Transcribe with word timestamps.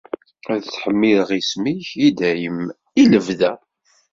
Ad 0.53 0.61
ttḥemmideɣ 0.63 1.29
isem-ik 1.39 1.89
i 2.07 2.09
dayem, 2.17 2.59
i 3.01 3.03
lebda. 3.11 3.51